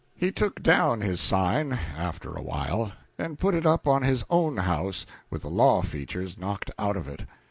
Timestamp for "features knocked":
5.83-6.71